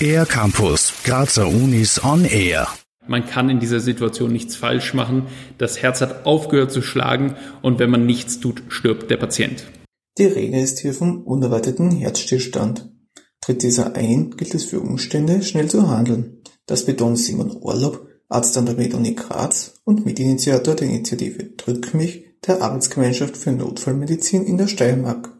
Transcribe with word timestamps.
Air 0.00 0.26
Campus, 0.26 0.92
Grazer 1.04 1.48
Unis 1.48 2.02
on 2.04 2.24
Air. 2.24 2.68
Man 3.06 3.26
kann 3.26 3.48
in 3.48 3.60
dieser 3.60 3.80
Situation 3.80 4.32
nichts 4.32 4.56
falsch 4.56 4.94
machen. 4.94 5.26
Das 5.58 5.80
Herz 5.82 6.00
hat 6.00 6.26
aufgehört 6.26 6.72
zu 6.72 6.82
schlagen 6.82 7.36
und 7.62 7.78
wenn 7.78 7.90
man 7.90 8.04
nichts 8.04 8.40
tut, 8.40 8.62
stirbt 8.68 9.10
der 9.10 9.16
Patient. 9.16 9.64
Die 10.18 10.24
Rede 10.24 10.60
ist 10.60 10.80
hier 10.80 10.92
vom 10.92 11.22
unerwarteten 11.22 11.90
Herzstillstand. 11.90 12.90
Tritt 13.40 13.62
dieser 13.62 13.94
ein, 13.94 14.30
gilt 14.36 14.54
es 14.54 14.64
für 14.64 14.80
Umstände, 14.80 15.42
schnell 15.42 15.68
zu 15.68 15.88
handeln. 15.88 16.42
Das 16.66 16.84
betont 16.84 17.18
Simon 17.18 17.56
Orlob, 17.62 18.08
Arzt 18.28 18.56
an 18.58 18.66
der 18.66 18.74
Med-Uni 18.74 19.14
Graz 19.14 19.80
und 19.84 20.04
Mitinitiator 20.04 20.74
der 20.74 20.88
Initiative 20.88 21.44
Drück 21.56 21.94
mich 21.94 22.24
der 22.46 22.60
Arbeitsgemeinschaft 22.60 23.36
für 23.36 23.52
Notfallmedizin 23.52 24.44
in 24.44 24.58
der 24.58 24.68
Steiermark. 24.68 25.35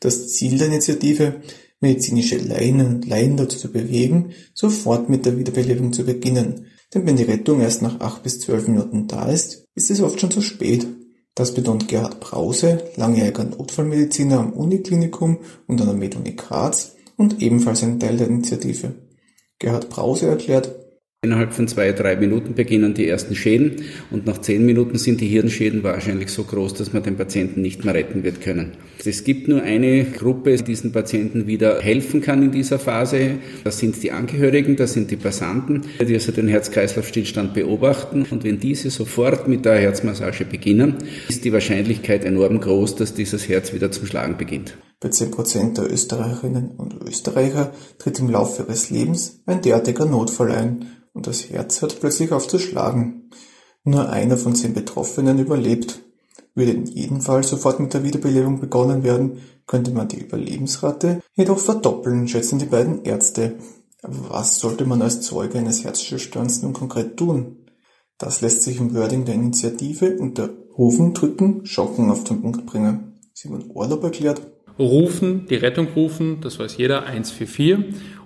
Das 0.00 0.28
Ziel 0.28 0.58
der 0.58 0.68
Initiative, 0.68 1.42
medizinische 1.80 2.38
Laien 2.38 2.84
und 2.84 3.06
Laien 3.06 3.36
dazu 3.36 3.58
zu 3.58 3.70
bewegen, 3.70 4.32
sofort 4.54 5.08
mit 5.08 5.26
der 5.26 5.38
Wiederbelebung 5.38 5.92
zu 5.92 6.04
beginnen, 6.04 6.66
denn 6.92 7.06
wenn 7.06 7.16
die 7.16 7.22
Rettung 7.22 7.60
erst 7.60 7.82
nach 7.82 8.00
acht 8.00 8.22
bis 8.22 8.40
zwölf 8.40 8.66
Minuten 8.66 9.06
da 9.06 9.30
ist, 9.30 9.68
ist 9.74 9.90
es 9.90 10.00
oft 10.00 10.20
schon 10.20 10.30
zu 10.30 10.40
spät. 10.40 10.86
Das 11.34 11.54
betont 11.54 11.86
Gerhard 11.86 12.18
Brause, 12.20 12.82
langjähriger 12.96 13.44
Notfallmediziner 13.44 14.40
am 14.40 14.52
Uniklinikum 14.52 15.38
und 15.68 15.80
an 15.80 15.86
der 15.86 15.96
Med-Uni 15.96 16.32
Graz 16.32 16.96
und 17.16 17.40
ebenfalls 17.40 17.82
ein 17.82 18.00
Teil 18.00 18.16
der 18.16 18.26
Initiative. 18.26 18.94
Gerhard 19.58 19.88
Brause 19.88 20.26
erklärt, 20.26 20.74
Innerhalb 21.22 21.52
von 21.52 21.68
zwei, 21.68 21.92
drei 21.92 22.16
Minuten 22.16 22.54
beginnen 22.54 22.94
die 22.94 23.06
ersten 23.06 23.34
Schäden 23.34 23.84
und 24.10 24.24
nach 24.24 24.38
zehn 24.38 24.64
Minuten 24.64 24.96
sind 24.96 25.20
die 25.20 25.28
Hirnschäden 25.28 25.82
wahrscheinlich 25.82 26.30
so 26.30 26.44
groß, 26.44 26.72
dass 26.72 26.94
man 26.94 27.02
den 27.02 27.18
Patienten 27.18 27.60
nicht 27.60 27.84
mehr 27.84 27.92
retten 27.92 28.22
wird 28.22 28.40
können. 28.40 28.72
Es 29.04 29.22
gibt 29.22 29.46
nur 29.46 29.60
eine 29.60 30.04
Gruppe, 30.04 30.56
die 30.56 30.64
diesen 30.64 30.92
Patienten 30.92 31.46
wieder 31.46 31.78
helfen 31.82 32.22
kann 32.22 32.42
in 32.42 32.52
dieser 32.52 32.78
Phase. 32.78 33.32
Das 33.64 33.78
sind 33.78 34.02
die 34.02 34.12
Angehörigen, 34.12 34.76
das 34.76 34.94
sind 34.94 35.10
die 35.10 35.16
Passanten, 35.16 35.82
die 36.00 36.14
also 36.14 36.32
den 36.32 36.48
Herz-Kreislauf-Stillstand 36.48 37.52
beobachten. 37.52 38.24
Und 38.30 38.44
wenn 38.44 38.58
diese 38.58 38.88
sofort 38.88 39.46
mit 39.46 39.66
der 39.66 39.78
Herzmassage 39.78 40.46
beginnen, 40.46 40.96
ist 41.28 41.44
die 41.44 41.52
Wahrscheinlichkeit 41.52 42.24
enorm 42.24 42.62
groß, 42.62 42.96
dass 42.96 43.12
dieses 43.12 43.46
Herz 43.46 43.74
wieder 43.74 43.90
zum 43.90 44.06
Schlagen 44.06 44.38
beginnt. 44.38 44.78
Bei 45.00 45.10
zehn 45.10 45.30
Prozent 45.30 45.76
der 45.76 45.92
Österreicherinnen 45.92 46.70
und 46.78 46.94
Österreicher 47.06 47.74
tritt 47.98 48.18
im 48.20 48.30
Laufe 48.30 48.62
ihres 48.62 48.88
Lebens 48.88 49.40
ein 49.44 49.60
derartiger 49.60 50.06
Notfall 50.06 50.52
ein 50.52 50.86
und 51.12 51.26
das 51.26 51.50
Herz 51.50 51.82
hört 51.82 52.00
plötzlich 52.00 52.32
auf 52.32 52.48
zu 52.48 52.58
schlagen. 52.58 53.30
Nur 53.84 54.08
einer 54.10 54.36
von 54.36 54.54
zehn 54.54 54.74
Betroffenen 54.74 55.38
überlebt. 55.38 56.00
Würde 56.54 56.72
in 56.72 56.86
jedem 56.86 57.20
Fall 57.20 57.44
sofort 57.44 57.80
mit 57.80 57.94
der 57.94 58.04
Wiederbelebung 58.04 58.60
begonnen 58.60 59.04
werden, 59.04 59.40
könnte 59.66 59.92
man 59.92 60.08
die 60.08 60.20
Überlebensrate 60.20 61.22
jedoch 61.34 61.58
verdoppeln, 61.58 62.28
schätzen 62.28 62.58
die 62.58 62.66
beiden 62.66 63.04
Ärzte. 63.04 63.56
Was 64.02 64.58
sollte 64.58 64.84
man 64.84 65.02
als 65.02 65.20
Zeuge 65.20 65.58
eines 65.58 65.84
Herzstillstands 65.84 66.62
nun 66.62 66.72
konkret 66.72 67.16
tun? 67.16 67.66
Das 68.18 68.40
lässt 68.40 68.62
sich 68.62 68.78
im 68.78 68.94
Wording 68.94 69.24
der 69.24 69.34
Initiative 69.34 70.18
unter 70.18 70.50
Rufen, 70.76 71.14
Drücken, 71.14 71.64
Schocken 71.64 72.10
auf 72.10 72.24
den 72.24 72.42
Punkt 72.42 72.66
bringen. 72.66 73.18
Simon 73.32 73.70
Orlob 73.72 74.02
erklärt, 74.04 74.42
rufen, 74.84 75.46
die 75.48 75.56
Rettung 75.56 75.88
rufen, 75.94 76.40
das 76.40 76.58
weiß 76.58 76.76
jeder, 76.76 77.06
144. 77.06 77.76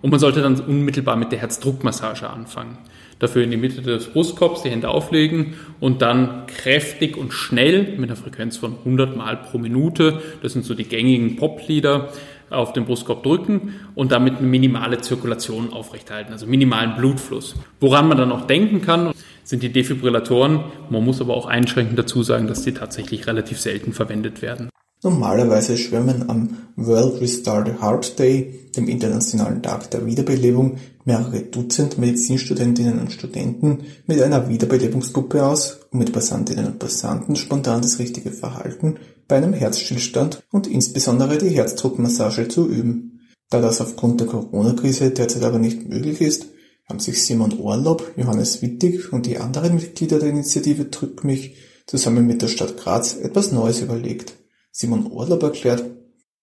Und 0.03 0.11
man 0.11 0.21
sollte 0.21 0.43
dann 0.43 0.59
unmittelbar 0.61 1.17
mit 1.17 1.33
der 1.33 1.41
Herzdruckmassage 1.41 2.29
anfangen. 2.29 2.79
Dafür 3.19 3.43
in 3.43 3.51
die 3.51 3.57
Mitte 3.57 3.81
des 3.81 4.09
Brustkorbs 4.09 4.63
die 4.63 4.71
Hände 4.71 4.89
auflegen 4.89 5.55
und 5.81 6.03
dann 6.03 6.47
kräftig 6.47 7.17
und 7.17 7.33
schnell 7.33 7.97
mit 7.97 8.11
einer 8.11 8.17
Frequenz 8.17 8.57
von 8.57 8.79
100 8.79 9.17
Mal 9.17 9.37
pro 9.37 9.59
Minute, 9.59 10.21
das 10.43 10.53
sind 10.53 10.65
so 10.65 10.75
die 10.75 10.85
gängigen 10.85 11.37
Poplieder, 11.37 12.09
auf 12.51 12.73
den 12.73 12.85
Brustkorb 12.85 13.23
drücken 13.23 13.75
und 13.95 14.13
damit 14.13 14.39
eine 14.39 14.47
minimale 14.47 15.01
Zirkulation 15.01 15.73
aufrechterhalten, 15.73 16.33
also 16.33 16.47
minimalen 16.47 16.95
Blutfluss. 16.97 17.55
Woran 17.81 18.09
man 18.09 18.19
dann 18.19 18.33
auch 18.33 18.47
denken 18.47 18.83
kann, 18.83 19.13
sind 19.45 19.63
die 19.63 19.73
Defibrillatoren. 19.73 20.61
Man 20.91 21.05
muss 21.05 21.21
aber 21.21 21.35
auch 21.35 21.47
einschränkend 21.47 21.99
dazu 21.99 22.23
sagen, 22.23 22.47
dass 22.47 22.63
die 22.63 22.73
tatsächlich 22.73 23.27
relativ 23.27 23.61
selten 23.61 23.93
verwendet 23.93 24.43
werden. 24.43 24.69
Normalerweise 25.05 25.77
schwimmen 25.77 26.31
am 26.31 26.57
World 26.77 27.21
Restart 27.21 27.83
Heart 27.83 28.19
Day, 28.19 28.71
dem 28.75 28.89
Internationalen 28.89 29.63
Tag 29.63 29.91
der 29.91 30.07
Wiederbelebung, 30.07 30.79
mehrere 31.05 31.41
Dutzend 31.41 31.99
Medizinstudentinnen 31.99 32.99
und 32.99 33.13
Studenten 33.13 33.85
mit 34.07 34.23
einer 34.23 34.49
Wiederbelebungsgruppe 34.49 35.45
aus, 35.45 35.81
um 35.91 35.99
mit 35.99 36.15
Passantinnen 36.15 36.65
und 36.65 36.79
Passanten 36.79 37.37
spontan 37.37 37.83
das 37.83 37.99
richtige 37.99 38.31
Verhalten 38.31 38.97
bei 39.29 39.37
einem 39.37 39.53
Herzstillstand 39.53 40.43
und 40.51 40.67
insbesondere 40.67 41.37
die 41.37 41.51
Herzdruckmassage 41.51 42.49
zu 42.49 42.67
üben. 42.67 43.21
Da 43.51 43.61
das 43.61 43.83
aufgrund 43.83 44.23
der 44.23 44.29
Corona-Krise 44.29 45.11
derzeit 45.11 45.43
aber 45.43 45.59
nicht 45.59 45.87
möglich 45.87 46.23
ist, 46.23 46.47
haben 46.89 46.99
sich 46.99 47.23
Simon 47.23 47.61
Orlob, 47.61 48.15
Johannes 48.17 48.63
Wittig 48.63 49.13
und 49.13 49.27
die 49.27 49.37
anderen 49.37 49.75
Mitglieder 49.75 50.19
der 50.19 50.31
Initiative 50.31 50.87
Drück 50.87 51.25
mich 51.25 51.57
zusammen 51.87 52.27
mit 52.27 52.41
der 52.41 52.49
Stadt 52.49 52.79
Graz 52.79 53.17
etwas 53.17 53.53
Neues 53.53 53.83
überlegt. 53.83 54.39
Simon 54.77 55.07
Orlob 55.13 55.41
erklärt, 55.45 55.85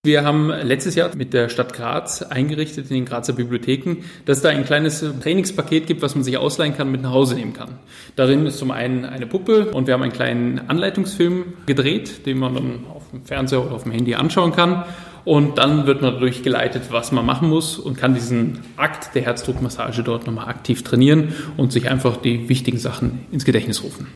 wir 0.06 0.24
haben 0.24 0.48
letztes 0.48 0.96
Jahr 0.96 1.14
mit 1.18 1.34
der 1.34 1.50
Stadt 1.50 1.74
Graz 1.74 2.22
eingerichtet 2.22 2.90
in 2.90 2.96
den 2.96 3.06
Grazer 3.06 3.34
Bibliotheken, 3.34 3.98
dass 4.26 4.38
es 4.38 4.44
da 4.44 4.50
ein 4.50 4.64
kleines 4.64 5.04
Trainingspaket 5.22 5.86
gibt, 5.86 6.02
was 6.02 6.16
man 6.16 6.24
sich 6.24 6.38
ausleihen 6.38 6.74
kann, 6.74 6.90
mit 6.90 7.02
nach 7.02 7.12
Hause 7.12 7.36
nehmen 7.36 7.52
kann. 7.52 7.80
Darin 8.16 8.46
ist 8.46 8.58
zum 8.58 8.72
einen 8.72 9.04
eine 9.04 9.28
Puppe 9.28 9.72
und 9.72 9.86
wir 9.86 9.94
haben 9.94 10.02
einen 10.02 10.14
kleinen 10.14 10.70
Anleitungsfilm 10.70 11.54
gedreht, 11.66 12.26
den 12.26 12.40
man 12.40 12.56
dann 12.56 12.86
auf 12.88 13.04
dem 13.12 13.26
Fernseher 13.26 13.66
oder 13.66 13.76
auf 13.76 13.84
dem 13.84 13.92
Handy 13.92 14.16
anschauen 14.16 14.54
kann. 14.54 14.86
Und 15.26 15.58
dann 15.58 15.86
wird 15.86 16.02
man 16.02 16.14
dadurch 16.14 16.42
geleitet, 16.42 16.84
was 16.90 17.12
man 17.12 17.26
machen 17.26 17.50
muss 17.50 17.78
und 17.78 17.98
kann 17.98 18.14
diesen 18.14 18.62
Akt 18.78 19.14
der 19.14 19.24
Herzdruckmassage 19.24 20.04
dort 20.04 20.26
nochmal 20.26 20.48
aktiv 20.48 20.84
trainieren 20.84 21.36
und 21.58 21.74
sich 21.74 21.90
einfach 21.90 22.16
die 22.16 22.48
wichtigen 22.48 22.80
Sachen 22.80 23.26
ins 23.32 23.44
Gedächtnis 23.44 23.84
rufen. 23.84 24.08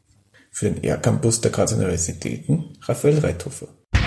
Für 0.52 0.72
den 0.72 0.82
R-Campus 0.82 1.42
der 1.42 1.52
Grazer 1.52 1.76
Universitäten 1.76 2.78
Raphael 2.82 3.20
Reithofer. 3.20 3.68